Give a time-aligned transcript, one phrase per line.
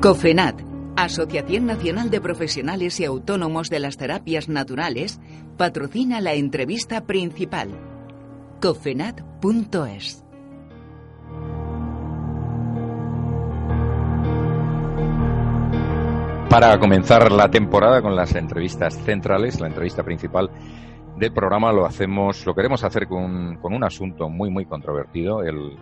[0.00, 0.62] COFENAT,
[0.94, 5.18] Asociación Nacional de Profesionales y Autónomos de las Terapias Naturales,
[5.56, 7.70] patrocina la entrevista principal.
[8.62, 10.24] cofenat.es
[16.48, 20.48] Para comenzar la temporada con las entrevistas centrales, la entrevista principal
[21.16, 25.76] del programa lo hacemos, lo queremos hacer con, con un asunto muy muy controvertido, el,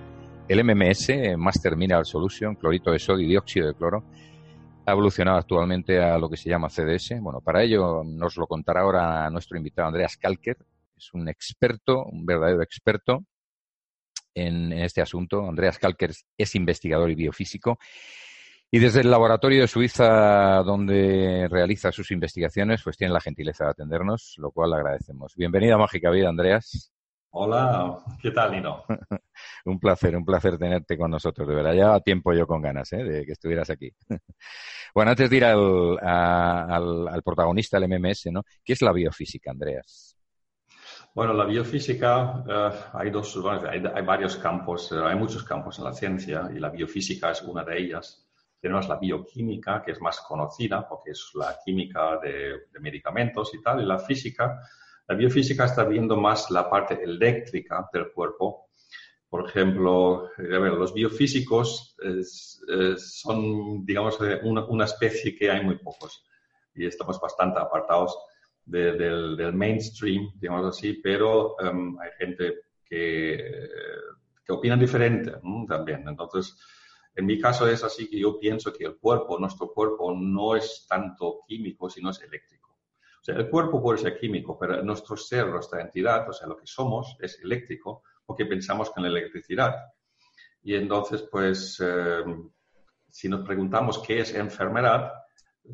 [0.48, 4.04] el MMS, Master Mineral Solution, clorito de sodio y dióxido de cloro,
[4.86, 7.20] ha evolucionado actualmente a lo que se llama CDS.
[7.20, 10.56] Bueno, para ello nos lo contará ahora nuestro invitado Andreas Kalker,
[10.96, 13.24] es un experto, un verdadero experto
[14.34, 15.46] en, este asunto.
[15.46, 17.78] Andreas Kalker es investigador y biofísico
[18.70, 23.70] y desde el laboratorio de Suiza, donde realiza sus investigaciones, pues tiene la gentileza de
[23.70, 25.34] atendernos, lo cual le agradecemos.
[25.36, 26.92] Bienvenida a Mágica Vida, Andreas.
[27.30, 28.84] Hola, ¿qué tal, Nino?
[29.66, 31.74] un placer, un placer tenerte con nosotros, de verdad.
[31.74, 33.04] Ya tiempo yo con ganas ¿eh?
[33.04, 33.90] de que estuvieras aquí.
[34.94, 38.42] bueno, antes de ir al, al, al, protagonista, el MMS, ¿no?
[38.64, 40.16] ¿Qué es la biofísica, Andreas?
[41.14, 43.38] Bueno, la biofísica, uh, hay, dos,
[43.70, 47.42] hay, hay, varios campos, uh, hay muchos campos en la ciencia y la biofísica es
[47.42, 48.26] una de ellas.
[48.60, 53.62] Tenemos la bioquímica, que es más conocida porque es la química de, de medicamentos y
[53.62, 54.60] tal, y la física.
[55.08, 58.68] La biofísica está viendo más la parte eléctrica del cuerpo.
[59.28, 66.24] Por ejemplo, los biofísicos es, es, son, digamos, una, una, especie que hay muy pocos
[66.74, 68.16] y estamos bastante apartados
[68.64, 73.68] de, del, del, mainstream, digamos así, pero um, hay gente que,
[74.44, 75.66] que opina diferente ¿no?
[75.66, 76.06] también.
[76.08, 76.56] Entonces,
[77.14, 80.86] en mi caso es así que yo pienso que el cuerpo, nuestro cuerpo, no es
[80.88, 82.65] tanto químico, sino es eléctrico.
[83.26, 86.64] Sea, el cuerpo puede ser químico, pero nuestro ser, nuestra entidad, o sea, lo que
[86.64, 89.74] somos, es eléctrico, porque pensamos con la electricidad.
[90.62, 92.22] Y entonces, pues, eh,
[93.10, 95.10] si nos preguntamos qué es enfermedad,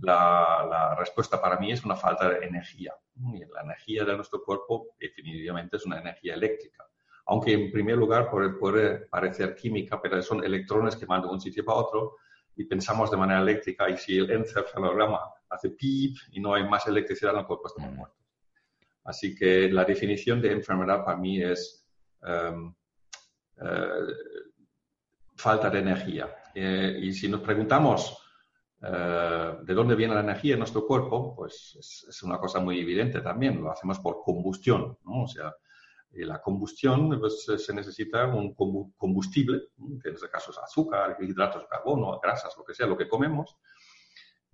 [0.01, 2.95] la, la, respuesta para mí es una falta de energía.
[3.17, 6.87] Y la energía de nuestro cuerpo definitivamente es una energía eléctrica
[7.27, 11.41] aunque en primer lugar puede, puede, parecer química, pero son electrones que mandan de un
[11.41, 12.17] sitio para otro
[12.57, 15.21] y pensamos de manera eléctrica y si el encefalograma
[15.53, 18.19] hace pip y no hay más electricidad en el cuerpo estamos muertos.
[19.05, 21.85] Así que la definición de enfermedad para mí es
[22.23, 22.75] um,
[23.59, 24.13] uh,
[25.37, 26.35] falta de energía.
[26.55, 28.17] Eh, y si nos preguntamos
[28.83, 32.79] uh, de dónde viene la energía en nuestro cuerpo, pues es, es, una cosa muy
[32.79, 33.61] evidente también.
[33.61, 35.25] Lo hacemos por combustión, ¿no?
[35.25, 35.53] O sea,
[36.15, 39.69] y la combustión pues, se necesita un combustible,
[40.03, 43.09] que en este caso es azúcar, hidratos de carbono, grasas, lo que sea, lo que
[43.09, 43.57] comemos.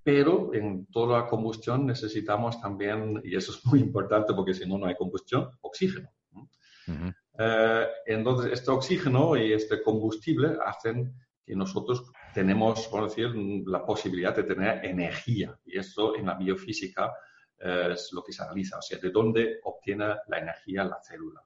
[0.03, 4.79] Pero en toda la combustión necesitamos también, y eso es muy importante porque si no,
[4.79, 6.09] no hay combustión, oxígeno.
[6.35, 7.15] Uh -huh.
[7.39, 11.15] eh, entonces, este oxígeno y este combustible hacen
[11.45, 12.05] que nosotros
[12.35, 13.35] tenemos, por decir,
[13.67, 15.59] la posibilidad de tener energía.
[15.65, 17.13] Y eso en la biofísica
[17.59, 21.43] eh, es lo que se analiza, o sea, de dónde obtiene la energía la célula.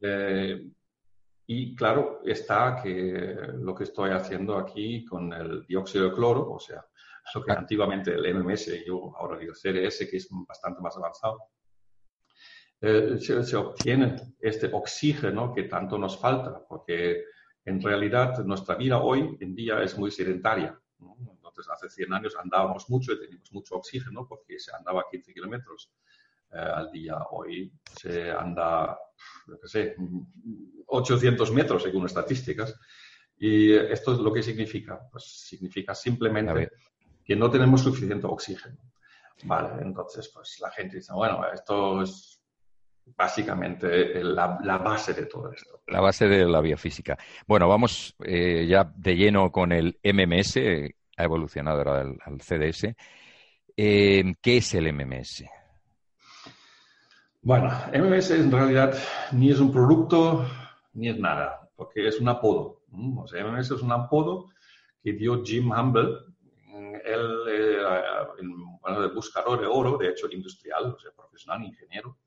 [0.00, 0.70] Eh,
[1.46, 6.60] y claro, está que lo que estoy haciendo aquí con el dióxido de cloro, o
[6.60, 6.84] sea,
[7.34, 11.38] lo que antiguamente el MMS, yo ahora digo CDS, que es bastante más avanzado,
[12.80, 17.24] eh, se, se, obtiene este oxígeno que tanto nos falta, porque
[17.64, 20.78] en realidad nuestra vida hoy en día es muy sedentaria.
[20.98, 21.16] ¿no?
[21.20, 25.92] Entonces, hace 100 años andábamos mucho y teníamos mucho oxígeno porque se andaba 15 kilómetros
[26.52, 27.18] eh, al día.
[27.30, 28.98] Hoy se anda,
[29.60, 29.96] qué sé,
[30.86, 32.78] 800 metros según estadísticas.
[33.36, 35.00] Y esto es lo que significa.
[35.10, 36.70] Pues significa simplemente
[37.28, 38.78] que no tenemos suficiente oxígeno.
[39.44, 42.42] Vale, entonces pues la gente dice, bueno, esto es
[43.04, 45.82] básicamente la, la, base de todo esto.
[45.88, 47.18] La base de la biofísica.
[47.46, 50.56] Bueno, vamos eh, ya de lleno con el MMS,
[51.18, 52.94] ha evolucionado ahora al, al CDS.
[53.76, 55.44] Eh, ¿Qué es el MMS?
[57.42, 58.98] Bueno, MMS en realidad
[59.32, 60.46] ni es un producto
[60.94, 62.82] ni es nada, porque es un apodo.
[63.18, 64.46] O sea, MMS es un apodo
[65.02, 66.27] que dio Jim Humble.
[67.04, 68.48] Él era el,
[68.80, 72.18] bueno, el buscador de oro, de hecho industrial, o sea, profesional, ingeniero.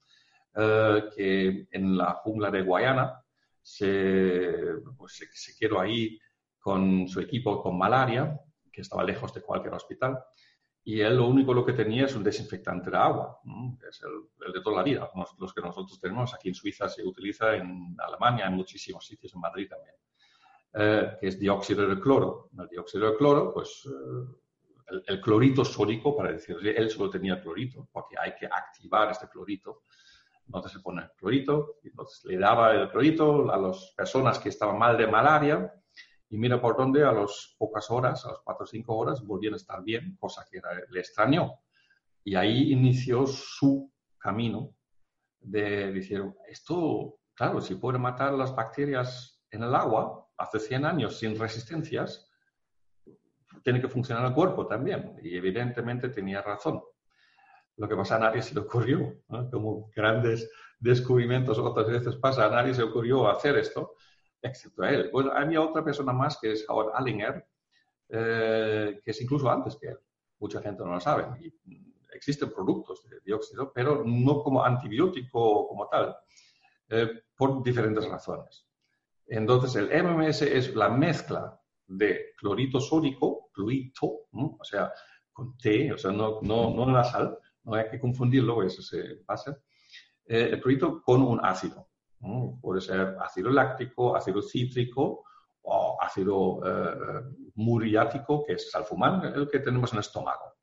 [0.55, 3.23] eh, que en la jungla de Guayana
[3.61, 4.53] se,
[4.97, 6.19] pues, se, quedó ahí
[6.59, 8.39] con su equipo con malaria,
[8.71, 10.19] que estaba lejos de cualquier hospital,
[10.83, 13.39] y él lo único lo que tenía es un desinfectante de agua,
[13.87, 17.55] es el, de toda la vida, los que nosotros tenemos aquí en Suiza se utiliza
[17.55, 19.95] en Alemania, en muchísimos sitios, en Madrid también,
[20.73, 22.49] eh, que es dióxido de cloro.
[22.57, 24.40] El dióxido de cloro, pues eh,
[25.05, 29.83] el, clorito sódico, para decir, él solo tenía clorito, porque hay que activar este clorito.
[30.45, 34.49] Entonces se pone el clorito, y entonces le daba el clorito a las personas que
[34.49, 35.73] estaban mal de malaria,
[36.29, 39.53] y mira por dónde a las pocas horas, a las cuatro o cinco horas, volvían
[39.53, 41.59] a estar bien, cosa que le extrañó.
[42.23, 44.73] Y ahí inició su camino
[45.39, 51.19] de decir, esto, claro, si puede matar las bacterias en el agua hace 100 años
[51.19, 52.30] sin resistencias,
[53.63, 55.17] tiene que funcionar el cuerpo también.
[55.21, 56.81] Y evidentemente tenía razón.
[57.77, 59.21] Lo que pasa a nadie se le ocurrió,
[59.51, 60.49] como grandes
[60.79, 63.95] descubrimientos otras veces pasa, a nadie se le ocurrió hacer esto
[64.41, 65.09] excepto a él.
[65.11, 67.45] Bueno, hay otra persona más que es Howard Allinger,
[68.09, 69.99] eh, que es incluso antes que él.
[70.39, 71.27] Mucha gente no lo sabe.
[71.39, 71.53] Y
[72.13, 76.15] existen productos de dióxido, pero no como antibiótico como tal,
[76.89, 78.67] eh, por diferentes razones.
[79.27, 81.60] Entonces, el MMS es la mezcla
[81.91, 84.91] de clorito sódico, clorito, o sea,
[85.31, 89.17] con T, o sea, no, no, no la sal, no hay que confundirlo, eso se
[89.25, 89.57] pasa,
[90.25, 91.89] eh, el clorito con un ácido.
[92.61, 95.23] Puede ser ácido láctico, ácido cítrico
[95.63, 97.23] o ácido eh,
[97.55, 100.53] muriático, que es salfumán, el que tenemos en el estómago.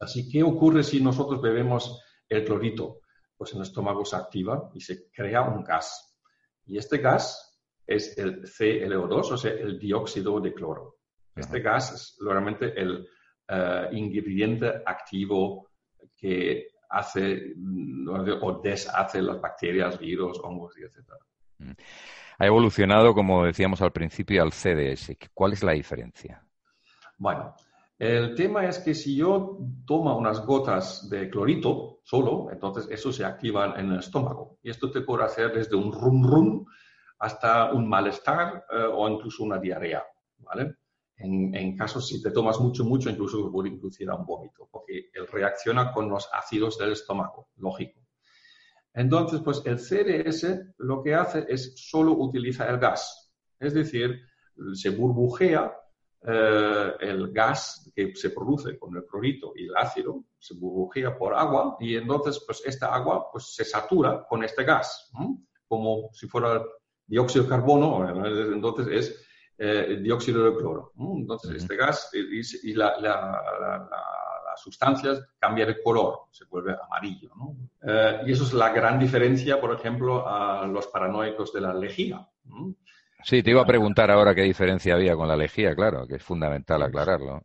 [0.00, 3.00] Así, ¿qué ocurre si nosotros bebemos el clorito?
[3.36, 6.18] Pues en el estómago se activa y se crea un gas.
[6.66, 7.47] Y este gas
[7.88, 10.98] es el ClO2, o sea, el dióxido de cloro.
[11.34, 13.08] Este gas es realmente el
[13.48, 15.70] eh, ingrediente activo
[16.14, 17.54] que hace
[18.40, 21.12] o deshace las bacterias, virus, hongos, etc.
[21.58, 21.70] Mm.
[22.40, 25.16] Ha evolucionado, como decíamos al principio, al CDS.
[25.32, 26.44] ¿Cuál es la diferencia?
[27.16, 27.54] Bueno,
[27.98, 33.24] el tema es que si yo tomo unas gotas de clorito solo, entonces eso se
[33.24, 34.58] activa en el estómago.
[34.62, 36.66] Y esto te puede hacer desde un rum rum
[37.18, 40.04] hasta un malestar eh, o incluso una diarrea.
[40.38, 40.76] ¿vale?
[41.16, 45.26] En, casos, si te tomas mucho, mucho, incluso puede inducir a un vómito, porque él
[45.26, 48.00] reacciona con los ácidos del estómago, lógico.
[48.94, 54.20] Entonces, pues el CDS lo que hace es solo utiliza el gas, es decir,
[54.74, 55.72] se burbujea
[56.22, 61.34] eh, el gas que se produce con el clorito y el ácido, se burbujea por
[61.34, 65.10] agua y entonces, pues esta agua pues, se satura con este gas,
[65.66, 66.62] como si fuera
[67.08, 68.08] dióxido de carbono,
[68.52, 69.28] entonces es
[69.58, 70.92] eh, dióxido de cloro.
[70.96, 73.90] Entonces, este gas y, la, la,
[74.56, 77.30] sustancia cambia de color, se vuelve amarillo.
[77.82, 82.28] Eh, y eso es la gran diferencia, por ejemplo, a los paranoicos de la lejía.
[83.22, 86.22] Sí, te iba a preguntar ahora qué diferencia había con la lejía, claro, que es
[86.22, 87.42] fundamental aclararlo.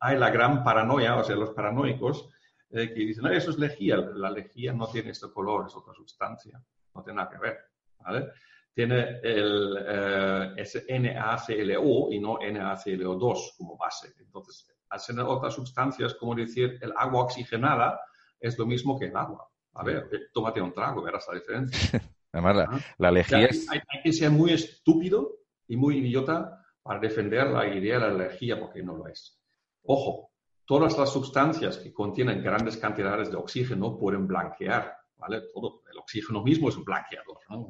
[0.00, 2.28] Hay la gran paranoia, o sea, los paranoicos
[2.70, 3.96] eh, que dicen, no, eso es lejía.
[3.96, 6.60] La lejía no tiene este color, es otra sustancia,
[6.94, 7.58] no tiene nada que ver.
[8.00, 8.30] ¿vale?
[8.76, 14.12] Tiene el eh, NaClO y no NaClO2 como base.
[14.18, 17.98] Entonces, al ser otras sustancias, como decir, el agua oxigenada
[18.38, 19.48] es lo mismo que el agua.
[19.72, 22.02] A ver, tómate un trago, verás la diferencia.
[22.32, 22.68] Además,
[22.98, 28.08] la, lejía hay, que ser muy estúpido y muy idiota para defender la idea de
[28.08, 29.40] la lejía, porque no lo es.
[29.84, 30.32] Ojo,
[30.66, 35.42] todas las sustancias que contienen grandes cantidades de oxígeno pueden blanquear ¿vale?
[35.52, 37.66] Todo, oxígeno mismo es un blanqueador, ¿no?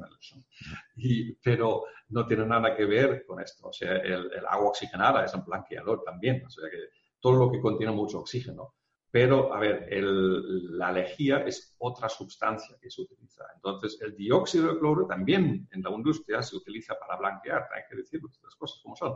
[1.43, 3.69] pero no tiene nada que ver con esto.
[3.69, 6.77] O sea, el, agua oxigenada es un blanqueador también, o sea que
[7.19, 8.75] todo lo que contiene mucho oxígeno.
[9.09, 13.45] Pero, a ver, la lejía es otra sustancia que se utiliza.
[13.55, 17.95] Entonces, el dióxido de cloro también en la industria se utiliza para blanquear, hay que
[17.95, 19.15] decir las cosas como son.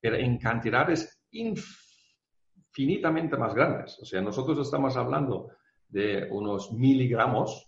[0.00, 3.96] Pero en cantidades infinitamente más grandes.
[4.00, 5.50] O sea, nosotros estamos hablando
[5.88, 7.66] de unos miligramos,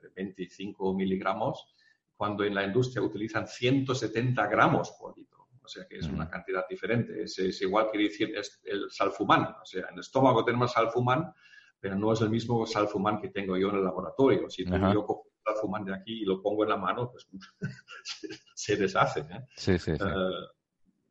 [0.00, 1.74] de 25 miligramos,
[2.16, 5.48] cuando en la industria utilizan 170 gramos por litro.
[5.62, 7.22] O sea que es una cantidad diferente.
[7.22, 9.56] Es, igual que decir es el salfumán.
[9.62, 11.32] O sea, en el estómago tenemos salfumán,
[11.80, 14.50] pero no es el mismo salfumán que tengo yo en el laboratorio.
[14.50, 17.26] Si yo cojo salfumán de aquí y lo pongo en la mano, pues
[18.54, 19.20] se, deshace.
[19.20, 19.46] ¿eh?
[19.56, 20.04] Sí, sí, sí.
[20.04, 20.46] Eh,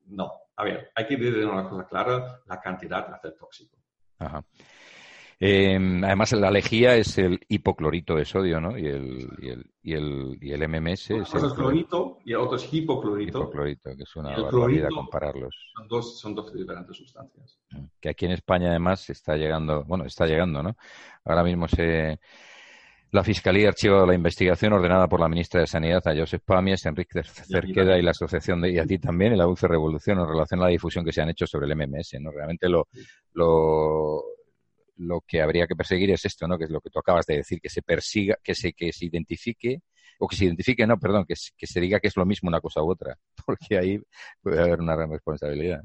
[0.08, 3.78] no, a ver, hay que decir una cosa clara, la cantidad hace tóxico.
[4.20, 4.44] Ajá.
[5.46, 8.78] Em, además, la lejía es el hipoclorito de sodio, ¿no?
[8.78, 12.56] Y el, y el, y el, y el MMS es el clorito y el otro
[12.56, 13.40] es hipoclorito.
[13.40, 15.54] Hipoclorito, que es una barbaridad compararlos.
[15.76, 17.60] Son dos, son dos diferentes sustancias.
[17.72, 20.78] Mm, que aquí en España, además, está llegando, bueno, está llegando, ¿no?
[21.26, 22.22] Ahora mismo se
[23.12, 26.86] La Fiscalía ha archivado la investigación ordenada por la ministra de Sanidad a Joseph Pamies,
[26.86, 30.26] Enrique Cerqueda y la Asociación de, y a ti también, en la Dulce Revolución, en
[30.30, 32.14] relación a la difusión que se han hecho sobre el MMS.
[32.22, 32.32] ¿no?
[32.32, 32.88] Realmente lo,
[33.34, 34.24] lo,
[34.98, 36.58] lo que habría que perseguir es esto, ¿no?
[36.58, 39.06] Que es lo que tú acabas de decir, que se persiga, que se, que se
[39.06, 39.82] identifique,
[40.20, 42.62] o que se identifique, no, perdón, que, que se diga que es lo mismo una
[42.62, 44.02] cosa u otra, porque ahí
[44.42, 45.82] puede haber una gran responsabilidad.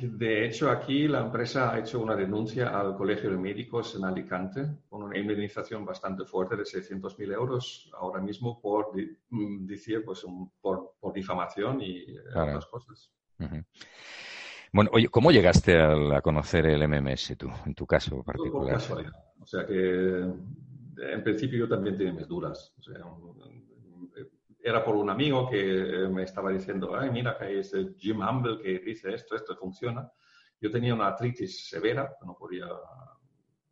[0.00, 4.66] De hecho, aquí la empresa ha hecho una denuncia al Colegio de Médicos en Alicante
[4.88, 8.90] con una indemnización bastante fuerte de 600.000 euros ahora mismo por
[9.30, 10.26] mm, decir, pues,
[10.60, 13.12] por, difamación y otras cosas.
[14.72, 18.78] Bueno, oye, ¿cómo llegaste a, conocer el MMS tú, en tu caso particular?
[19.40, 20.24] O sea que
[21.00, 22.74] en principio yo también tenía mis dudas.
[22.78, 22.96] O sea,
[24.60, 28.20] era por un amigo que eh, me estaba diciendo, ay, mira, que hay ese Jim
[28.20, 30.10] Humble que dice esto, esto funciona.
[30.60, 32.66] Yo tenía una artritis severa, no podía,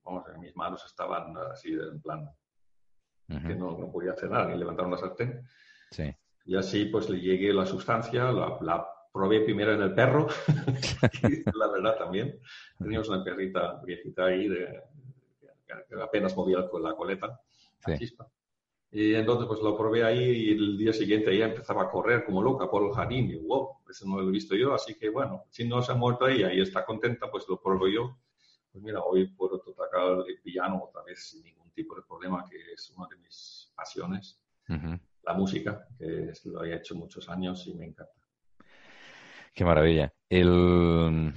[0.04, 2.30] vamos, mis manos estaban así en plan,
[3.26, 5.44] que no, no, podía hacer nada, ni levantar una sartén.
[5.90, 6.14] Sí.
[6.44, 8.86] Y así pues le llegué la sustancia, la, la
[9.16, 10.26] probé primero en el perro,
[11.54, 12.38] la verdad también.
[12.78, 14.82] Teníamos una perrita viejita ahí de,
[15.66, 17.40] que apenas movía la coleta,
[17.86, 18.28] la chispa.
[18.90, 22.42] Y entonces pues lo probé ahí y el día siguiente ella empezaba a correr como
[22.42, 25.44] loca por el jardín y wow, eso no lo he visto yo, así que bueno,
[25.50, 28.18] si no se ha muerto ella y está contenta, pues lo pruebo yo.
[28.70, 29.88] Pues mira, hoy puedo tocar
[30.28, 34.38] el piano otra vez sin ningún tipo de problema, que es una de mis pasiones,
[35.22, 38.25] la música, que lo he hecho muchos años y me encanta.
[39.56, 40.12] Qué maravilla.
[40.28, 41.32] El,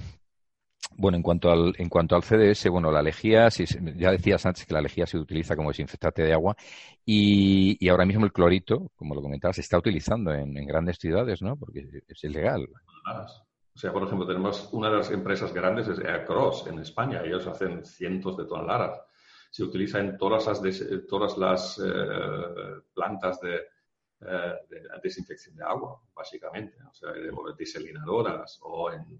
[0.98, 3.64] bueno, en cuanto al, en cuanto al CDS, bueno, la lejía, si,
[3.96, 6.54] ya decías antes que la lejía se utiliza como desinfectante de agua
[7.02, 11.40] y, y ahora mismo el clorito, como lo comentabas, se está utilizando en, grandes ciudades,
[11.40, 11.56] ¿no?
[11.56, 12.68] Porque es ilegal.
[13.74, 17.22] O sea, por ejemplo, tenemos una de las empresas grandes es Aircross en España.
[17.24, 19.00] Ellos hacen cientos de toneladas.
[19.50, 20.60] Se utiliza en todas las,
[21.08, 23.60] todas las eh, plantas de,
[24.22, 26.76] eh, de, desinfección de agua, básicamente.
[26.88, 27.10] O sea,
[27.56, 29.18] desalinadoras o en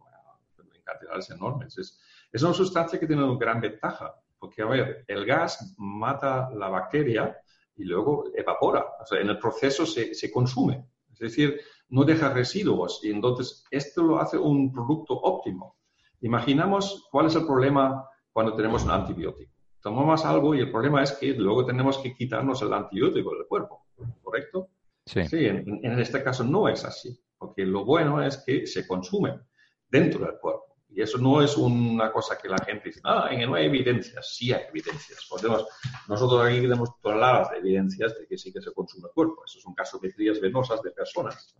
[0.84, 1.78] cantidades enormes.
[1.78, 2.00] Es,
[2.32, 6.68] es una sustancia que tiene una gran ventaja, porque, a ver, el gas mata la
[6.68, 7.38] bacteria
[7.76, 8.84] y luego evapora.
[9.00, 10.86] O sea, en el proceso se, se consume.
[11.12, 15.76] Es decir, no deja residuos y entonces esto lo hace un producto óptimo.
[16.22, 19.52] Imaginamos cuál es el problema cuando tenemos un antibiótico.
[19.82, 23.86] Tomamos algo y el problema es que luego tenemos que quitarnos el antibiótico del cuerpo,
[24.22, 24.68] ¿correcto?
[25.10, 25.26] Sí.
[25.26, 29.40] sí en, en, este caso no es así, porque lo bueno es que se consume
[29.88, 30.70] dentro del cuerpo.
[30.92, 34.34] Y eso no es una cosa que la gente dice, ah, no hay evidencias.
[34.36, 35.24] Sí hay evidencias.
[35.28, 35.66] Podemos,
[36.08, 39.44] nosotros aquí tenemos toneladas de evidencias de que sí que se consume el cuerpo.
[39.44, 41.54] Esos son gasometrías venosas de personas,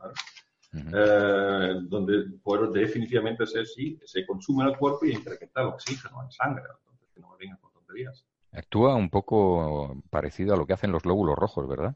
[0.73, 6.30] eh, donde puede definitivamente ser sí, se consume el cuerpo y incrementa el oxígeno en
[6.33, 6.64] sangre.
[6.78, 8.26] Entonces, que no me vengan con tonterías.
[8.52, 11.95] Actúa un poco parecido a lo que hacen los glóbulos rojos, ¿verdad?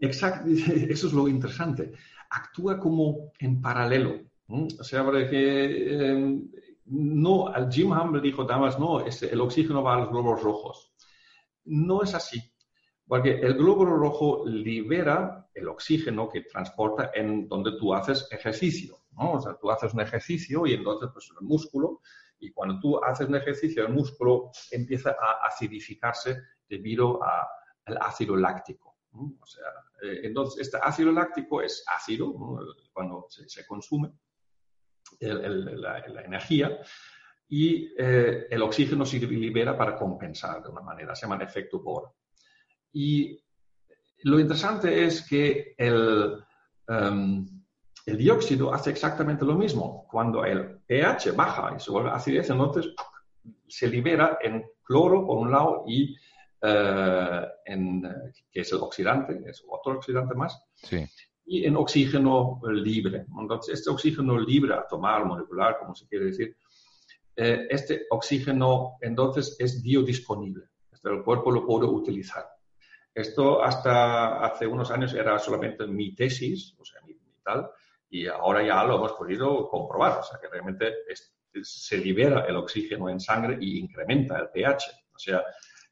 [0.00, 1.92] Exacto, eso es lo interesante.
[2.30, 4.20] Actúa como en paralelo.
[4.48, 6.50] O sea, porque em,
[6.86, 10.92] no, al Jim Humble dijo Damas, no, el oxígeno va a los glóbulos rojos.
[11.64, 12.42] No es así,
[13.06, 18.98] porque el glóbulo rojo libera el oxígeno que transporta en donde tú haces ejercicio.
[19.16, 22.00] O sea, tú haces un ejercicio y entonces pues el músculo,
[22.38, 28.93] y cuando tú haces un ejercicio, el músculo empieza a acidificarse debido al ácido láctico.
[29.14, 29.64] O sea,
[30.02, 32.34] eh, entonces este ácido láctico es ácido
[32.92, 34.12] cuando se consume
[35.20, 36.78] la, energía
[37.48, 42.12] y eh, el oxígeno se libera para compensar de una manera, se llama efecto Bohr.
[42.92, 43.38] Y
[44.24, 46.42] lo interesante es que el,
[46.88, 47.46] em,
[48.06, 50.06] el dióxido hace exactamente lo mismo.
[50.10, 52.94] Cuando el pH baja y se vuelve acidez, entonces
[53.68, 56.16] se libera en cloro por un lado y
[56.64, 58.02] eh, en,
[58.50, 60.60] que es el oxidante, es otro oxidante más.
[60.74, 61.06] Sí
[61.46, 63.26] y en oxígeno libre.
[63.38, 66.56] Entonces, este oxígeno libre, atomar, molecular, como se quiere decir,
[67.36, 70.64] eh, este oxígeno entonces es biodisponible.
[71.02, 72.46] El cuerpo lo puede utilizar.
[73.14, 77.68] Esto hasta hace unos años era solamente mi tesis, o sea, mi, tal,
[78.08, 80.20] y ahora ya lo hemos podido comprobar.
[80.20, 80.94] O sea, que realmente
[81.62, 84.90] se libera el oxígeno en sangre y incrementa el pH.
[85.14, 85.44] O sea,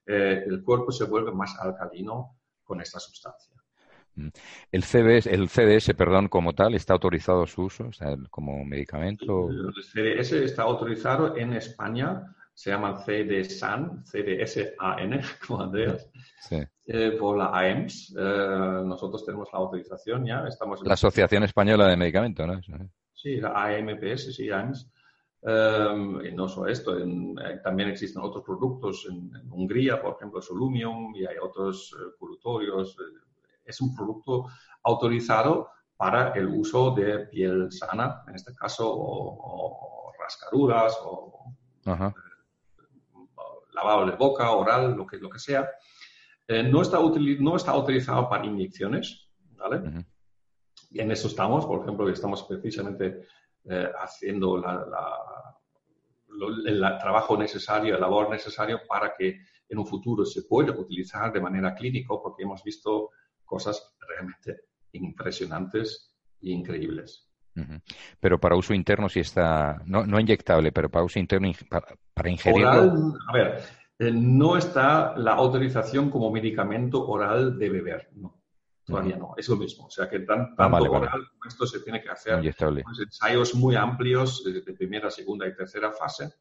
[0.06, 3.52] eh, el cuerpo se vuelve más alcalino con esta sustancia.
[4.14, 4.28] Mm.
[4.70, 7.90] El CDS, el CDS, perdón, como tal, ¿está autorizado su uso
[8.30, 9.48] como medicamento?
[9.48, 16.08] El CDS está autorizado en España, se llama CDSAN, CDSAN, como Andreas,
[16.86, 18.14] eh, por la AEMS.
[18.18, 20.44] Eh, nosotros tenemos la autorización ya.
[20.46, 22.60] Estamos la Asociación Española de Medicamentos, ¿no?
[23.14, 24.90] Sí, la AMPS, sí, AEMS.
[25.44, 26.96] Y no solo esto,
[27.64, 32.96] también existen otros productos en, Hungría, por ejemplo, Solumium, y hay otros colutorios.
[33.64, 34.46] es un producto
[34.84, 41.54] autorizado para el uso de piel sana, en este caso, o, rascaduras, o
[43.72, 45.68] lavado de boca, oral, lo que, lo que sea.
[46.46, 50.04] Eh, no, está no está autorizado para inyecciones, ¿vale?
[50.90, 53.26] Y en eso estamos, por ejemplo, estamos precisamente
[53.64, 54.56] eh, haciendo
[56.66, 61.40] el trabajo necesario, el labor necesario para que en un futuro se pueda utilizar de
[61.40, 63.10] manera clínica, porque hemos visto
[63.44, 67.28] cosas realmente impresionantes e increíbles.
[68.18, 72.30] Pero para uso interno sí está, no, no inyectable, pero para uso interno, para, para
[72.30, 73.14] ingerirlo.
[73.28, 73.62] a ver,
[73.98, 78.41] eh, no está la autorización como medicamento oral de beber, no.
[78.92, 79.86] Todavía no, es lo mismo.
[79.86, 84.44] O sea que tan, ah, tanto oral esto se tiene que hacer ensayos muy amplios
[84.44, 86.32] de primera, segunda y tercera fase.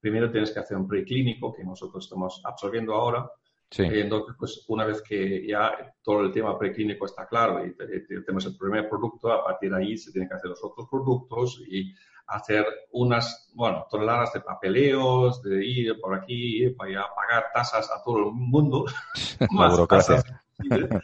[0.00, 3.30] Primero tienes que hacer un preclínico que nosotros estamos absorbiendo ahora
[3.70, 3.82] Sí.
[3.82, 8.56] entonces, pues una vez que ya todo el tema preclínico está claro y tenemos el
[8.56, 11.92] primer producto, a partir de ahí se tienen que hacer los otros productos y
[12.28, 18.02] hacer unas, bueno, toneladas de papeleos, de ir por aquí, para allá, pagar tasas a
[18.04, 18.84] todo el mundo.
[19.50, 20.24] más tasas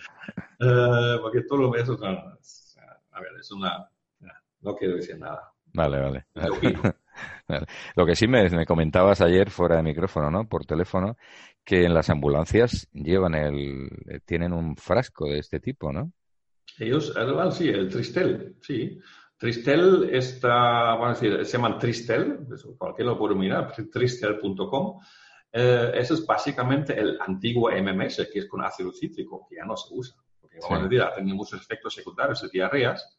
[0.61, 3.89] eh, porque todo lo eso, a ver, es una,
[4.63, 5.53] no quiero decir nada.
[5.75, 6.01] Vale,
[7.49, 7.67] vale.
[7.97, 10.49] Lo que sí me, me, comentabas ayer fuera de micrófono, ¿no?
[10.49, 11.17] Por teléfono,
[11.65, 16.13] que en las ambulancias llevan el, eh, tienen un frasco de este tipo, ¿no?
[16.79, 17.15] Ellos,
[17.51, 18.99] sí, el Tristel, sí.
[19.37, 22.47] Tristel está, bueno, decir, se llama Tristel,
[22.79, 25.01] cualquiera lo puede mirar, tristel.com.
[25.53, 29.77] Eh, eso es básicamente el antiguo MMS, que es con ácido cítrico, que ya no
[29.77, 30.17] se usa.
[30.41, 33.19] Porque, vamos a decir, ha tenido muchos efectos secundarios de diarreas.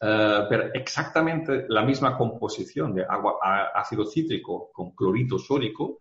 [0.00, 3.38] Eh, pero exactamente la misma composición de agua,
[3.74, 5.98] ácido cítrico con clorito sódico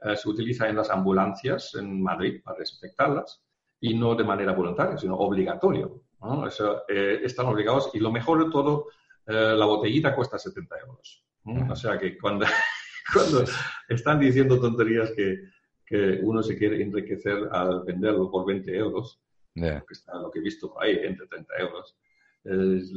[0.00, 3.42] eh, se utiliza en las ambulancias en Madrid para desinfectarlas
[3.80, 6.02] y no de manera voluntaria, sino obligatorio.
[6.88, 8.86] Eh, están obligados y lo mejor de todo,
[9.26, 11.24] eh, la botellita cuesta 70 euros.
[11.70, 12.44] O sea que cuando,
[13.14, 13.44] cuando
[13.88, 15.42] están diciendo tonterías que,
[15.84, 19.20] que, uno se quiere enriquecer al venderlo por 20 euros,
[19.54, 21.96] que está lo que he visto por ahí, entre 30 euros,
[22.44, 22.92] es,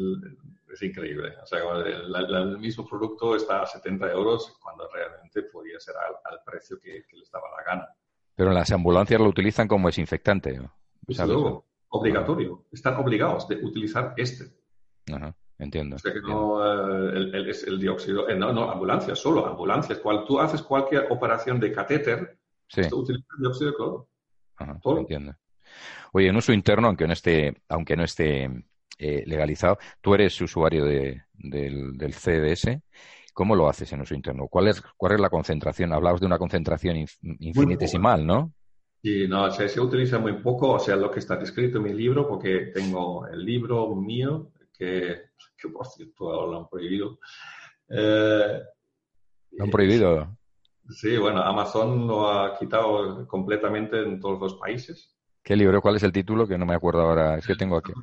[0.72, 1.34] es increíble.
[1.42, 6.80] O sea, el, mismo producto está a 70 euros cuando realmente podría ser al, precio
[6.80, 7.88] que, les daba la gana.
[8.36, 10.60] Pero en las ambulancias lo utilizan como desinfectante.
[11.08, 12.66] luego, obligatorio.
[12.72, 14.46] Están obligados de utilizar este.
[15.12, 15.96] Ajá, entiendo.
[15.96, 20.00] O sea que no eh, el, el, dióxido, eh, no, no, ambulancias, solo ambulancias.
[20.00, 22.82] Cuando tú haces cualquier operación de catéter, sí.
[22.92, 24.08] utilizas dióxido de cloro.
[24.58, 25.36] Ajá, entiendo.
[26.14, 28.50] Oye, en uso interno, aunque no esté, aunque no esté
[29.04, 29.80] eh, legalizado.
[30.00, 32.80] Tú eres usuario de, del, CDS.
[33.34, 34.48] ¿Cómo lo haces en uso interno?
[34.48, 35.92] ¿Cuál es, cuál es la concentración?
[35.92, 36.98] Hablabas de una concentración
[37.40, 38.54] infinitesimal, ¿no?
[39.02, 42.28] Sí, no, se utiliza muy poco, o sea, lo que está descrito en mi libro,
[42.28, 45.22] porque tengo el libro mío, que,
[45.56, 47.20] que por cierto lo han prohibido.
[47.88, 48.62] Eh,
[49.52, 50.38] ¿Lo han prohibido?
[50.90, 55.16] Sí, bueno, Amazon lo ha quitado completamente en todos los países.
[55.44, 55.82] ¿Qué libro?
[55.82, 56.48] ¿Cuál es el título?
[56.48, 57.38] Que no me acuerdo ahora.
[57.38, 57.94] Es que tengo aquí.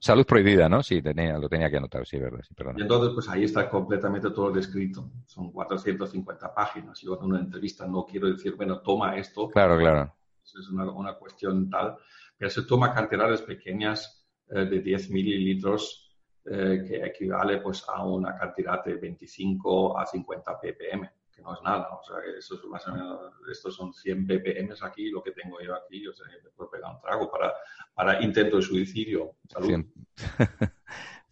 [0.00, 0.82] Salud, prohibida, ¿no?
[0.82, 2.40] Sí, tenía, lo tenía que anotar, sí, verdad.
[2.42, 5.10] Sí, y entonces, pues ahí está completamente todo descrito.
[5.26, 7.00] Son 450 páginas.
[7.00, 9.48] Yo en una entrevista no quiero decir, bueno, toma esto.
[9.48, 10.14] Claro, claro.
[10.42, 11.96] es una, una, cuestión tal.
[12.36, 14.21] Pero se toma cantidades pequeñas
[14.64, 16.12] de 10 mililitros,
[16.44, 21.62] eh, que equivale pues a una cantidad de 25 a 50 ppm que no es
[21.62, 21.88] nada.
[21.88, 25.60] O sea, eso es más o menos, estos son 100 ppm aquí, lo que tengo
[25.60, 27.54] yo aquí, o sea, me pegar un trago para,
[27.94, 29.36] para intento de suicidio.
[29.60, 29.92] 100,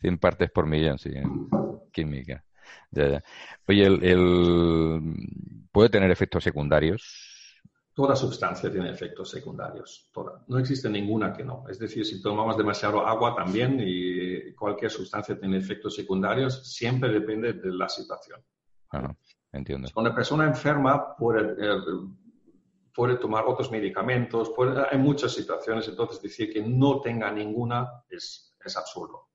[0.01, 1.49] 100, partes por millón, sí, en
[1.93, 2.45] química.
[2.91, 3.25] Ya, ya.
[3.67, 5.01] Oye, el,
[5.73, 7.30] ¿puede tener efectos secundarios?
[7.93, 10.45] Toda sustancia tiene efectos secundarios, toda.
[10.47, 11.65] No existe ninguna que no.
[11.69, 17.55] Es decir, si tomamos demasiado agua también y cualquier sustancia tiene efectos secundarios, siempre depende
[17.55, 18.41] de la situación.
[18.91, 19.17] Ajá.
[19.53, 19.89] Entiendo.
[19.97, 21.81] Una persona enferma puede, eh,
[22.95, 24.53] puede tomar otros medicamentos,
[24.91, 29.31] hay muchas situaciones, entonces decir que no tenga ninguna es, es absurdo.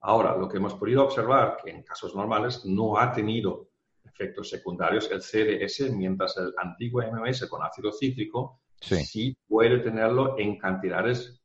[0.00, 3.70] Ahora, lo que hemos podido observar, que en casos normales no ha tenido
[4.04, 10.58] efectos secundarios el CDS, mientras el antiguo MMS con ácido cítrico sí, puede tenerlo en
[10.58, 11.42] cantidades,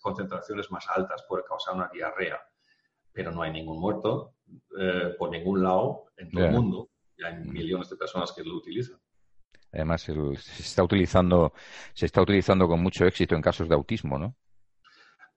[0.00, 2.40] concentraciones más altas, puede causar una diarrea.
[3.12, 4.34] Pero no hay ningún muerto
[4.78, 6.88] eh, por ningún lado en todo el mundo
[7.24, 8.98] hay millones de personas que lo utilizan.
[9.72, 10.12] Además, se
[10.62, 11.52] está utilizando,
[11.94, 14.36] se está utilizando con mucho éxito en casos de autismo, ¿no?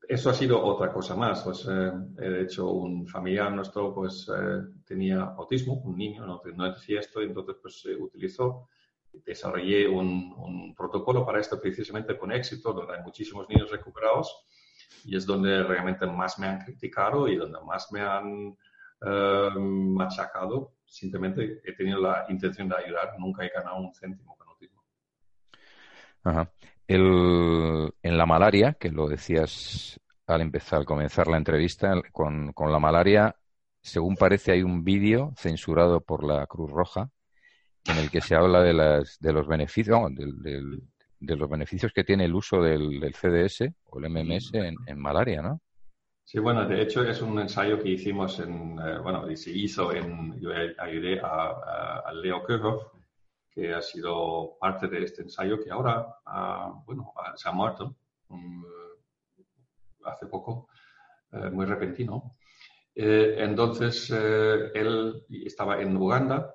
[0.07, 1.43] Eso ha sido otra cosa más.
[1.43, 6.71] Pues, eh, de hecho, un familiar nuestro pues, eh, tenía autismo, un niño, no, no
[6.71, 8.69] decía esto, y entonces pues, se utilizó,
[9.11, 14.45] desarrollé un, un, protocolo para esto precisamente con éxito, donde hay muchísimos niños recuperados,
[15.05, 18.57] y es donde realmente más me han criticado y donde más me han
[19.01, 20.73] eh, machacado.
[20.85, 24.83] Simplemente he tenido la intención de ayudar, nunca he ganado un céntimo con autismo.
[26.23, 26.49] Ajá.
[26.87, 32.71] El, en la malaria, que lo decías al empezar, al comenzar la entrevista, con, con
[32.71, 33.35] la malaria,
[33.81, 37.09] según parece, hay un vídeo censurado por la Cruz Roja
[37.85, 42.25] en el que se habla de, las, de los beneficios, de los beneficios que tiene
[42.25, 45.61] el uso del, CDS o el MMS en, malaria, ¿no?
[46.23, 50.39] Sí, bueno, de hecho es un ensayo que hicimos en, eh, bueno, se hizo en,
[50.41, 52.94] yo ayudé a, a Leo Kirchhoff,
[53.55, 56.05] que ha sido parte de este ensayo que ahora,
[56.85, 57.95] bueno, se ha muerto
[58.27, 58.65] um,
[60.03, 60.67] hace poco,
[61.31, 62.35] eh, muy repentino.
[62.93, 66.53] Eh, entonces, eh, él estaba en Uganda,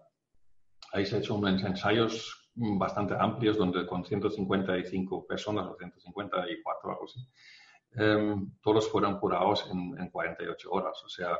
[0.92, 7.04] ahí se ha hecho unos ensayos bastante amplios, donde con 155 personas, o 154, algo
[7.04, 7.26] así,
[7.92, 11.38] em, todos fueron curados en, en 48 horas, o sea,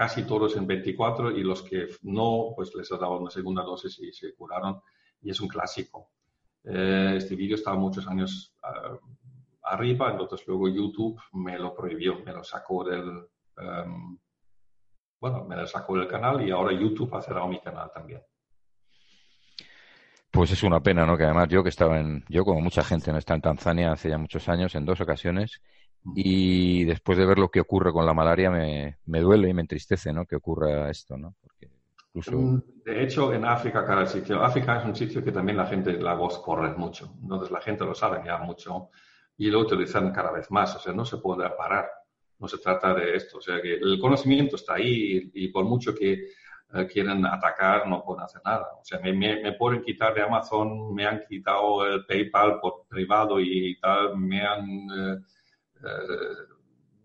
[0.00, 3.98] casi todos en 24 y los que no, pues les ha dado una segunda dosis
[3.98, 4.80] y se curaron
[5.20, 6.08] y es un clásico.
[6.64, 8.96] Eh, este vídeo estaba muchos años uh,
[9.62, 13.10] arriba, entonces luego YouTube me lo prohibió, me lo sacó del,
[13.58, 14.18] um,
[15.20, 18.22] bueno, me lo sacó del canal y ahora YouTube ha cerrado mi canal también.
[20.30, 21.18] Pues es una pena, ¿no?
[21.18, 24.08] Que además yo que estaba en, yo como mucha gente no está en Tanzania hace
[24.08, 25.60] ya muchos años, en dos ocasiones,
[26.14, 29.60] y después de ver lo que ocurre con la malaria me, me duele y me
[29.60, 30.24] entristece, ¿no?
[30.24, 31.34] Que ocurra esto, ¿no?
[31.40, 31.68] Porque
[32.14, 32.36] incluso...
[32.36, 35.92] Mm, de hecho, en África, cada sitio, África es un sitio que también la gente,
[35.92, 38.88] la voz corre mucho, entonces la gente lo sabe ya mucho
[39.36, 41.88] y lo utilizan cada vez más, o sea, no se puede parar,
[42.38, 45.94] no se trata de esto, o sea, que el conocimiento está ahí y, por mucho
[45.94, 46.28] que
[46.72, 48.66] eh, quieren atacar, no pueden hacer nada.
[48.80, 53.38] O sea, me, me, pueden quitar de Amazon, me han quitado el PayPal por privado
[53.38, 54.64] y tal, me han...
[54.64, 55.18] Eh,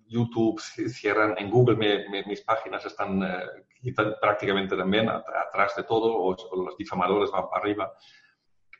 [0.07, 6.35] YouTube cierran, en Google mis páginas están eh, prácticamente también atrás de todo, o,
[6.65, 7.93] los difamadores van para arriba.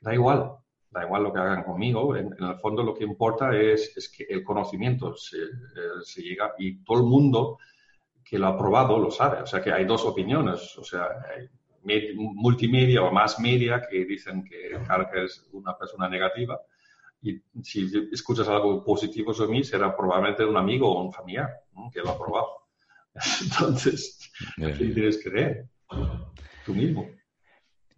[0.00, 0.52] Da igual,
[0.90, 2.16] da igual lo que hagan conmigo.
[2.16, 6.84] En, el fondo lo que importa es, es que el conocimiento se, eh, llega y
[6.84, 7.58] todo el mundo
[8.24, 9.42] que lo ha probado lo sabe.
[9.42, 10.76] O sea que hay dos opiniones.
[10.78, 11.48] O sea, hay
[12.14, 16.60] multimedia o más media que dicen que Carca es una persona negativa
[17.22, 21.48] y si escuchas algo positivo sobre mí, será probablemente un amigo o un familiar
[21.92, 22.48] que lo ha probado.
[23.42, 25.66] Entonces, ¿qué tienes que creer?
[26.64, 27.08] Tú mismo.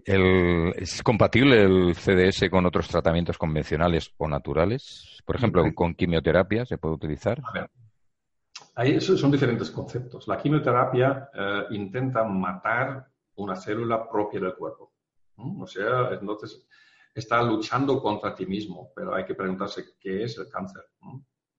[0.05, 5.19] ¿Es compatible el CDS con otros tratamientos convencionales o naturales?
[5.27, 7.43] Por ejemplo, con quimioterapia se puede utilizar.
[7.45, 7.71] A ver,
[8.77, 10.27] ahí son diferentes conceptos.
[10.27, 14.93] La quimioterapia eh, intenta matar una célula propia del cuerpo.
[15.37, 16.67] O sea, entonces
[17.19, 20.83] está luchando contra ti mismo, pero hay que preguntarse qué es el cáncer.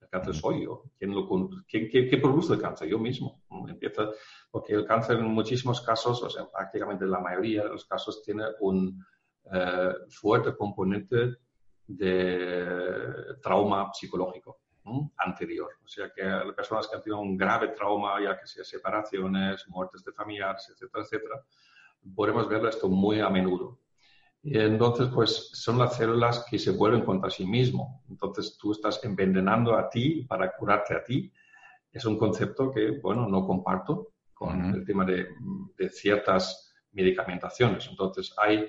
[0.02, 0.84] El cáncer soy yo.
[0.98, 1.28] ¿Quién, lo,
[1.68, 2.88] qué, produce el cáncer?
[2.88, 3.44] Yo mismo.
[3.68, 4.10] Empieza,
[4.50, 8.44] porque el cáncer en muchísimos casos, o sea, prácticamente la mayoría de los casos, tiene
[8.60, 9.04] un
[9.52, 11.38] eh, fuerte componente
[11.88, 14.60] de trauma psicológico
[15.18, 15.70] anterior.
[15.84, 19.68] O sea, que las personas que han tenido un grave trauma, ya que sea separaciones,
[19.68, 21.44] muertes de familiares, etcétera, etcétera,
[22.16, 23.80] podemos ver esto muy a menudo.
[24.42, 28.04] Y entonces, pues son las células que se vuelven contra sí mismo.
[28.10, 31.32] Entonces, tú estás envenenando a ti para curarte a ti.
[31.92, 35.28] Es un concepto que, bueno, no comparto con el tema de,
[35.78, 37.88] de, ciertas medicamentaciones.
[37.90, 38.66] Entonces, hay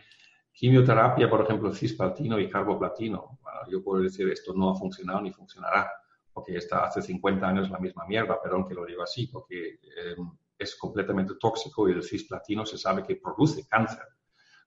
[0.52, 3.38] quimioterapia, por ejemplo, cisplatino y carboplatino.
[3.70, 5.90] yo puedo decir esto no ha funcionado ni funcionará,
[6.32, 10.16] porque está hace 50 años la misma mierda, perdón que lo digo así, porque eh,
[10.58, 14.04] es completamente tóxico y el cisplatino se sabe que produce cáncer.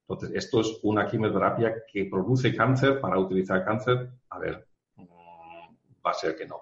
[0.07, 4.09] Entonces, esto es una quimioterapia que produce cáncer para utilizar cáncer.
[4.29, 5.05] A ver, mm,
[6.05, 6.61] va a ser que no.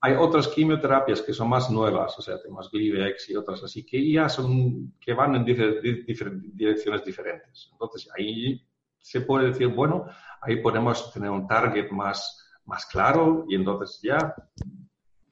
[0.00, 4.12] Hay otras quimioterapias que son más nuevas, o sea, temas Glivex y otras así, que
[4.12, 7.68] ya son, que van en direcciones diferentes.
[7.72, 8.66] Entonces, ahí
[8.98, 10.06] se puede decir, bueno,
[10.40, 14.34] ahí podemos tener un target más, más claro y entonces ya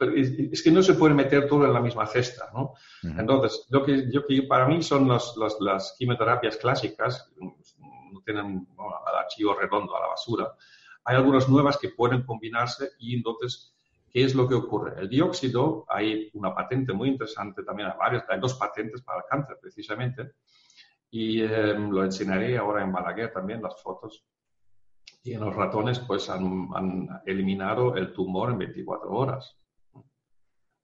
[0.01, 2.75] es, que no se puede meter todo en la misma cesta, ¿no?
[3.03, 7.33] Entonces, lo que, yo, que para mí son las quimioterapias clásicas,
[8.13, 10.55] no tienen al archivo redondo, a la basura.
[11.05, 13.75] Hay algunas nuevas que pueden combinarse y entonces,
[14.11, 15.01] ¿qué es lo que ocurre?
[15.01, 19.25] El dióxido, hay una patente muy interesante también, hay varias, hay dos patentes para el
[19.29, 20.33] cáncer precisamente,
[21.11, 24.25] y em, lo enseñaré ahora en Balaguer también, las fotos.
[25.23, 29.57] Y en los ratones, pues han, han eliminado el tumor en 24 horas.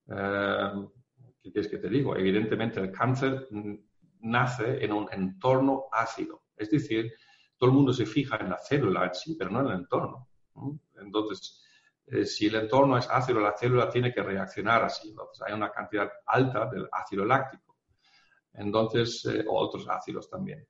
[0.09, 0.73] Eh,
[1.43, 2.17] ¿Qué quieres que te digo?
[2.17, 3.49] Evidentemente el cáncer
[4.21, 6.43] nace en un entorno ácido.
[6.57, 7.13] Es decir,
[7.57, 10.29] todo el mundo se fija en la célula en sí, pero no en el entorno.
[11.01, 11.65] Entonces,
[12.07, 15.11] eh, si el entorno es ácido, la célula tiene que reaccionar así.
[15.11, 17.77] Entonces, hay una cantidad alta del ácido láctico.
[18.53, 20.67] Entonces, eh, o otros ácidos también.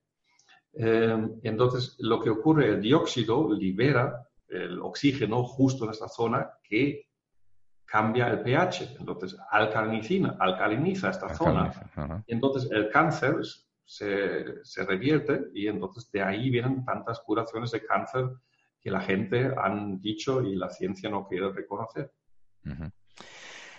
[0.72, 7.05] Eh, entonces, lo que ocurre, el dióxido libera el oxígeno justo en esta zona que
[7.86, 8.96] cambia el pH.
[8.98, 11.72] Entonces, alcaliniza, alcaliniza esta zona.
[12.26, 13.36] Y entonces, el cáncer
[13.84, 18.24] se, se, revierte y entonces de ahí vienen tantas curaciones de cáncer
[18.80, 22.12] que la gente han dicho y la ciencia no quiere reconocer.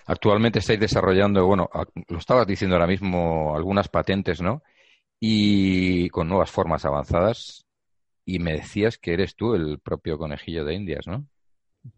[0.06, 1.70] Actualmente estáis desarrollando, bueno,
[2.08, 4.64] lo estabas diciendo ahora mismo, algunas patentes, ¿no?
[5.20, 7.66] Y con nuevas formas avanzadas.
[8.26, 11.26] Y me decías que eres tú el propio conejillo de Indias, ¿no?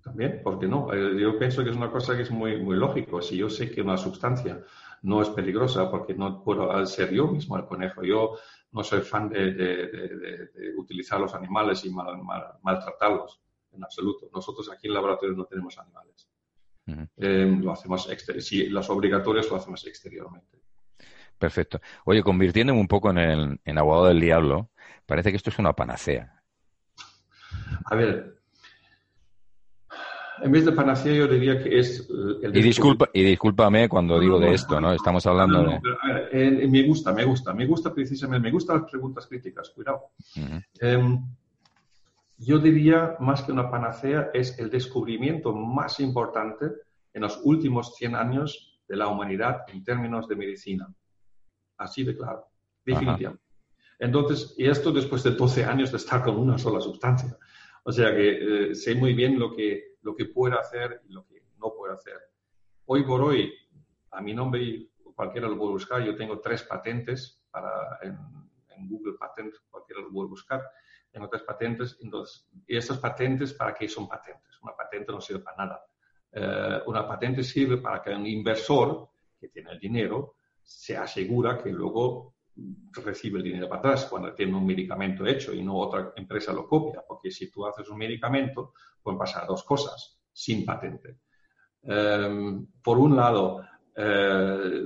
[0.03, 0.93] También, ¿por qué no?
[0.93, 3.21] Eh, yo pienso que es una cosa que es muy, muy lógico.
[3.21, 4.63] Si yo sé que una sustancia
[5.01, 8.03] no es peligrosa, porque no puedo ser yo mismo el conejo.
[8.03, 8.37] Yo
[8.71, 14.29] no soy fan de, utilizar los animales y maltratarlos, en absoluto.
[14.33, 16.27] Nosotros aquí en el laboratorio no tenemos animales.
[17.17, 20.59] Eh, lo hacemos si los obligatorios lo hacemos exteriormente.
[21.37, 21.79] Perfecto.
[22.05, 24.71] Oye, convirtiéndome un poco en, el, en abogado del diablo,
[25.05, 26.41] parece que esto es una panacea.
[27.85, 28.38] A ver,
[30.41, 32.07] en vez de panacea yo diría que es
[32.41, 34.93] el y disculpa y discúlpame cuando digo de esto no.
[34.93, 35.79] estamos hablando de
[36.31, 40.11] eh, me gusta me gusta me gusta precisamente me gustan las preguntas críticas cuidado.
[40.79, 41.19] Em,
[42.37, 46.67] yo diría más que una panacea es el descubrimiento más importante
[47.13, 50.87] en los últimos 100 años de la humanidad en términos de medicina.
[51.77, 52.47] Así de claro
[52.85, 53.43] definitivamente.
[53.99, 57.37] Entonces y esto después de 12 años de estar con una sola sustancia
[57.83, 61.25] o sea que eh, sé muy bien lo que lo que puede hacer y lo
[61.25, 62.17] que no puede hacer.
[62.85, 63.53] Hoy por hoy,
[64.11, 68.17] a mi nombre, cualquiera lo puede buscar, yo tengo tres patentes para, en,
[68.87, 70.63] Google Patent, cualquiera lo puede buscar,
[71.11, 74.57] tengo tres patentes, entonces, y estas patentes, ¿para qué son patentes?
[74.63, 75.85] Una patente no sirve para nada.
[76.31, 81.71] Eh, una patente sirve para que un inversor que tiene el dinero se asegura que
[81.71, 82.35] luego
[83.03, 86.67] recibe el dinero para atrás cuando tiene un medicamento hecho y no otra empresa lo
[86.67, 91.19] copia, porque si tú haces un medicamento pueden pasar dos cosas sin patente.
[91.83, 93.61] Em, por un lado,
[93.95, 94.85] eh,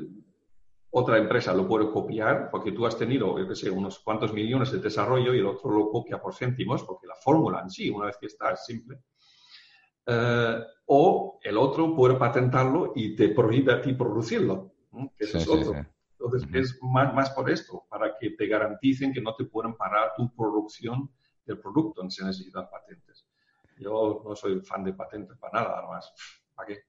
[0.91, 4.71] otra empresa lo puede copiar porque tú has tenido, yo qué sé, unos cuantos millones
[4.71, 8.05] de desarrollo y el otro lo copia por céntimos porque la fórmula en sí, una
[8.05, 8.99] vez que está, es simple.
[10.05, 14.73] Eh, o el otro puede patentarlo y te prohíbe a ti producirlo,
[15.17, 15.92] que es otro.
[16.23, 20.13] Entonces, es más, más por esto, para que te garanticen que no te pueden parar
[20.15, 21.09] tu producción
[21.45, 23.27] del producto, se necesitan patentes.
[23.77, 26.13] Yo no soy fan de patentes para nada, además,
[26.55, 26.79] ¿para qué?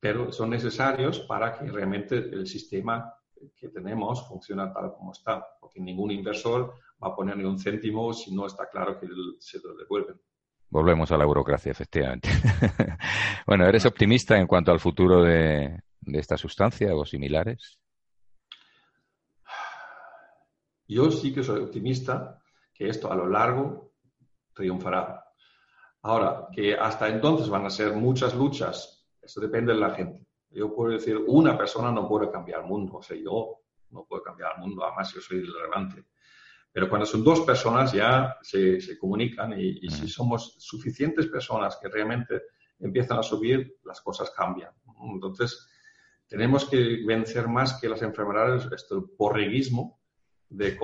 [0.00, 3.14] Pero son necesarios para que realmente el sistema
[3.56, 8.12] que tenemos funcione tal como está, porque ningún inversor va a poner ni un céntimo
[8.12, 9.06] si no está claro que
[9.38, 10.20] se lo devuelven.
[10.70, 12.28] Volvemos a la burocracia, efectivamente.
[13.46, 17.78] bueno, ¿eres optimista en cuanto al futuro de, de esta sustancia o similares?
[20.88, 23.92] Yo sí que soy optimista que esto a lo largo
[24.54, 25.22] triunfará.
[26.02, 30.26] Ahora, que hasta entonces van a ser muchas luchas, eso depende de la gente.
[30.50, 34.22] Yo puedo decir, una persona no puede cambiar el mundo, o sea, yo no puedo
[34.22, 36.06] cambiar el mundo, además yo soy irrelevante.
[36.72, 41.76] Pero cuando son dos personas ya se, se comunican y, y, si somos suficientes personas
[41.80, 42.42] que realmente
[42.78, 44.72] empiezan a subir, las cosas cambian.
[45.12, 45.68] Entonces,
[46.26, 49.97] tenemos que vencer más que las enfermedades, este borreguismo,
[50.50, 50.76] de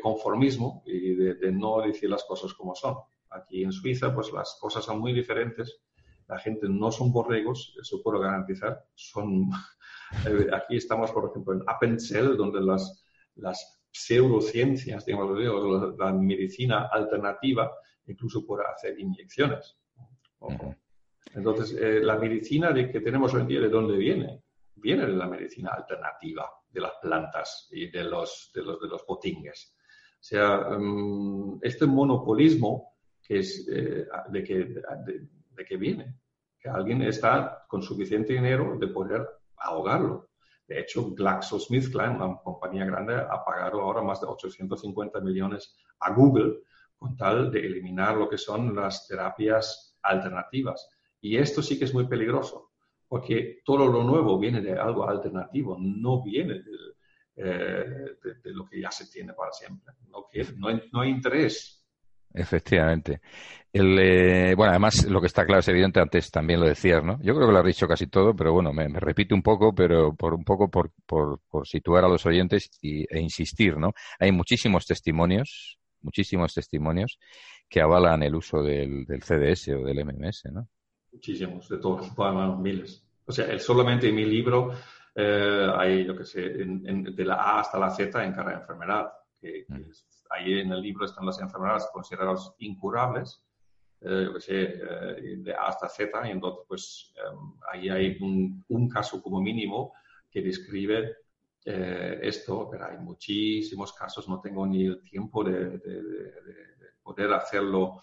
[0.00, 2.96] conformismo y de, no decir las cosas como son.
[3.30, 5.80] Aquí en Suiza, pues las cosas son muy diferentes.
[6.26, 8.84] La gente no son borregos, eso puedo garantizar.
[8.94, 9.50] Son,
[10.26, 13.04] eh, aquí estamos, por ejemplo, en Appenzell, donde las,
[13.36, 15.38] las pseudociencias, digamos,
[15.98, 17.70] la, medicina alternativa,
[18.06, 19.76] incluso puede hacer inyecciones.
[21.34, 24.42] Entonces, eh, la medicina de que tenemos hoy en día, ¿de dónde viene?
[24.76, 29.76] Viene de la medicina alternativa de las plantas y de los, de los, de botingues.
[30.14, 32.96] O sea, mm, este monopolismo
[33.28, 36.18] eh, de, que, de, que viene,
[36.58, 40.30] que alguien está con suficiente dinero de poder ahogarlo.
[40.66, 46.62] De hecho, GlaxoSmithKline, una compañía grande, ha pagado ahora más de 850 millones a Google
[46.96, 50.88] con tal de eliminar lo que son las terapias alternativas.
[51.20, 52.63] Y esto sí que es muy peligroso,
[53.14, 56.64] porque todo lo nuevo viene de algo alternativo, no viene
[57.36, 57.84] eh,
[58.42, 59.94] de, lo que ya se tiene para siempre.
[60.08, 60.26] No,
[60.90, 61.86] no, hay, interés
[62.32, 63.20] Efectivamente.
[63.72, 67.22] El, eh, bueno, además lo que está claro es evidente, antes también lo decías, ¿no?
[67.22, 70.12] Yo creo que lo has dicho casi todo, pero bueno, me, repito un poco, pero
[70.16, 73.92] por un poco por, por, por situar a los oyentes y, e insistir, ¿no?
[74.18, 77.20] Hay muchísimos testimonios, muchísimos testimonios
[77.68, 80.68] que avalan el uso del, del CDS o del MMS, ¿no?
[81.14, 82.10] Muchísimos, de todos,
[82.58, 83.03] miles.
[83.26, 84.72] O sea, solamente en mi libro
[85.14, 89.12] eh, hay, yo qué sé, de la A hasta la Z en cada enfermedad.
[89.40, 89.82] Que, mm.
[90.30, 93.44] ahí en el libro están las enfermedades consideradas incurables
[94.06, 99.40] eh, eh, de A hasta Z, y entonces pues em, ahí hay un, caso como
[99.40, 99.94] mínimo
[100.30, 101.16] que describe
[101.64, 105.80] eh, esto, pero hay muchísimos casos, no tengo ni el tiempo de,
[107.02, 108.02] poder hacerlo,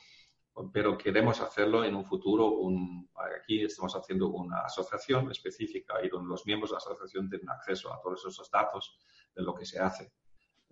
[0.72, 2.48] pero queremos hacerlo en un futuro.
[2.48, 3.10] Un,
[3.42, 7.94] aquí estamos haciendo una asociación específica y donde los miembros de la asociación tienen acceso
[7.94, 8.98] a todos esos datos
[9.34, 10.12] de lo que se hace.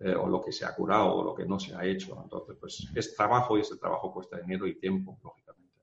[0.02, 2.18] Eh, o lo que se ha curado o lo que no se ha hecho.
[2.22, 5.74] Entonces, pues es trabajo y ese trabajo cuesta dinero y tiempo, lógicamente.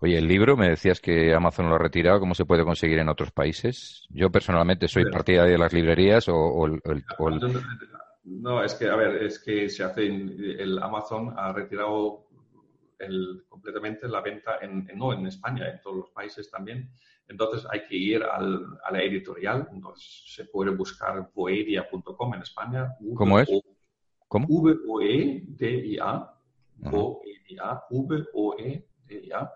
[0.00, 3.08] Oye, el libro, me decías que Amazon lo ha retirado, ¿cómo se puede conseguir en
[3.08, 4.06] otros países?
[4.10, 6.82] Yo personalmente soy partidario de las librerías o, el,
[8.24, 12.26] No, es que, a ver, es que se hace, el Amazon ha retirado
[13.02, 16.90] el, completamente la venta, en, no en España, en todos los países también.
[17.28, 22.94] Entonces hay que ir al, a la editorial, entonces se puede buscar voedia.com en España.
[23.14, 23.48] ¿Cómo es?
[24.28, 24.46] ¿Cómo?
[24.48, 26.34] V-O-E-D-I-A,
[26.78, 29.52] V-O-E-D-I-A, V-O-E-D-I-A.com.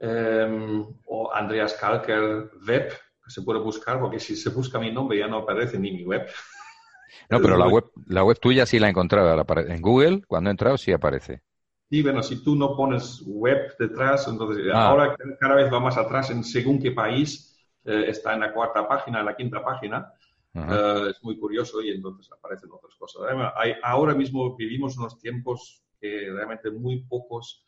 [0.00, 2.88] Em, o Andreas Kalker Web,
[3.24, 6.04] que se puede buscar, porque si se busca mi nombre ya no aparece ni mi
[6.04, 6.26] web.
[7.28, 9.44] No, pero la web, la web tuya sí la he encontrado.
[9.66, 11.42] En Google, cuando he entrado, sí aparece.
[11.90, 14.88] Sí, bueno, si tú no pones web detrás, entonces ah.
[14.88, 18.86] ahora cada vez va más atrás en según qué país eh, está en la cuarta
[18.86, 20.12] página, en la quinta página.
[20.52, 23.22] Eh, es muy curioso y entonces aparecen otras cosas.
[23.56, 27.66] hay, ahora mismo vivimos unos tiempos que realmente muy pocos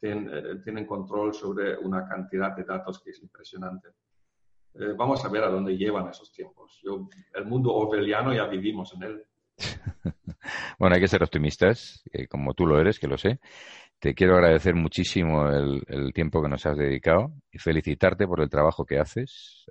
[0.00, 3.88] eh, tienen control sobre una cantidad de datos que es impresionante.
[4.96, 6.80] vamos a ver a dónde llevan esos tiempos.
[6.82, 9.24] Yo, el mundo orwelliano ya vivimos en él.
[10.78, 13.40] bueno, hay que ser optimistas, eh, como tú lo eres, que lo sé.
[13.98, 18.84] Te quiero agradecer muchísimo el, tiempo que nos has dedicado y felicitarte por el trabajo
[18.84, 19.64] que haces.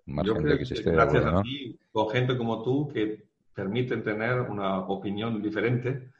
[0.91, 6.11] gracias a ti, con gente como tú que permiten tener una opinión diferente,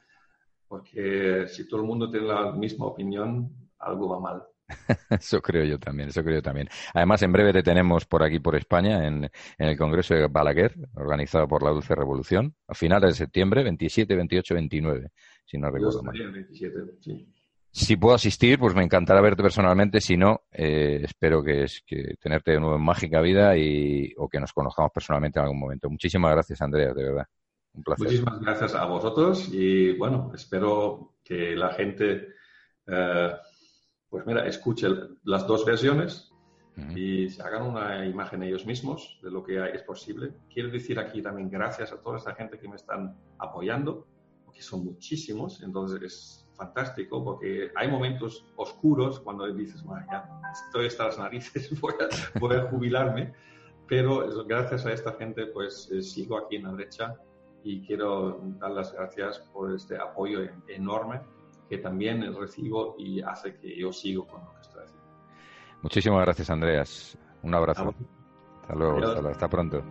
[0.68, 4.42] porque si todo el mundo tiene la misma opinión, algo va mal.
[5.10, 6.68] Eso creo yo también, eso creo yo también.
[6.94, 11.46] Además, en breve te tenemos por aquí, por España, en, el Congreso de Balaguer, organizado
[11.46, 15.10] por la Dulce Revolución, a finales de septiembre, 27, 28, 29,
[15.44, 16.14] si no recuerdo mal.
[17.74, 19.98] Si puedo asistir, pues me encantará verte personalmente.
[19.98, 24.28] Si no, eh, espero que, es, que tenerte de nuevo en Mágica Vida y, o
[24.28, 25.88] que nos conozcamos personalmente en algún momento.
[25.88, 27.26] Muchísimas gracias, Andrea, de verdad.
[27.72, 28.04] Un placer.
[28.04, 32.34] Muchísimas gracias a vosotros y bueno, espero que la gente
[32.86, 33.32] eh,
[34.12, 34.88] pues mira, escuche
[35.24, 36.30] las dos versiones
[36.94, 40.34] y se hagan una imagen ellos mismos de lo que es posible.
[40.52, 44.06] Quiero decir aquí también gracias a toda esta gente que me están apoyando,
[44.44, 50.28] porque son muchísimos, entonces es fantástico porque hay momentos oscuros cuando dices, ya
[50.66, 51.80] estoy hasta las narices,
[52.38, 53.32] voy a, jubilarme,
[53.88, 57.16] pero gracias a esta gente pues eh, sigo aquí en la derecha
[57.64, 61.22] y quiero dar las gracias por este apoyo enorme
[61.72, 65.06] que también recibo y hace que yo sigo con lo que estoy haciendo.
[65.80, 67.16] Muchísimas gracias, Andreas.
[67.42, 67.94] Un abrazo.
[68.60, 68.98] Hasta luego,
[69.30, 69.82] hasta, pronto.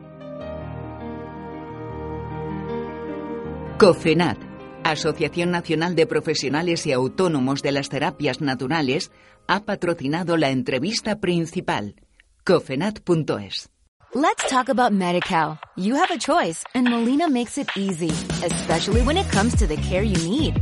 [3.80, 4.38] COFENAT,
[4.84, 9.12] Asociación Nacional de Profesionales y Autónomos de las Terapias Naturales,
[9.48, 11.96] ha patrocinado la entrevista principal.
[12.46, 13.72] COFENAT.es.
[14.14, 15.60] Let's talk about MediCal.
[15.78, 18.12] You have a choice and Molina makes it easy,
[18.46, 20.62] especially when it comes to the care you need.